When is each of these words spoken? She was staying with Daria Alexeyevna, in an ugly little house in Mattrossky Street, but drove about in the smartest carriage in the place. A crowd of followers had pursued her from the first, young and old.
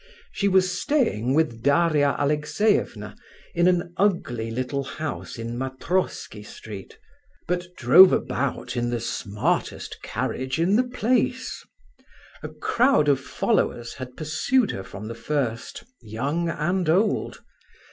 She 0.31 0.47
was 0.47 0.71
staying 0.81 1.35
with 1.35 1.61
Daria 1.61 2.15
Alexeyevna, 2.17 3.15
in 3.53 3.67
an 3.67 3.93
ugly 3.97 4.49
little 4.49 4.83
house 4.83 5.37
in 5.37 5.59
Mattrossky 5.59 6.41
Street, 6.43 6.97
but 7.47 7.67
drove 7.77 8.11
about 8.11 8.75
in 8.75 8.89
the 8.89 8.99
smartest 8.99 10.01
carriage 10.01 10.57
in 10.59 10.75
the 10.75 10.83
place. 10.85 11.63
A 12.41 12.49
crowd 12.49 13.09
of 13.09 13.19
followers 13.19 13.93
had 13.93 14.17
pursued 14.17 14.71
her 14.71 14.81
from 14.83 15.07
the 15.07 15.13
first, 15.13 15.83
young 16.01 16.49
and 16.49 16.89
old. 16.89 17.43